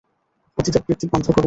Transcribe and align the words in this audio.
পতিতাবৃত্তি 0.57 1.05
বন্ধ 1.13 1.25
করো! 1.27 1.39